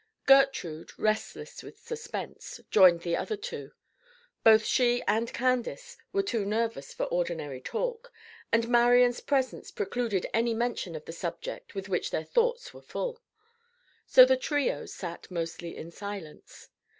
[0.25, 3.71] Gertrude, restless with suspense, joined the other two.
[4.43, 8.11] Both she and Candace were too nervous for ordinary talk,
[8.51, 13.21] and Marian's presence precluded any mention of the subject with which their thoughts were full;
[14.07, 16.69] so the trio sat mostly in silence.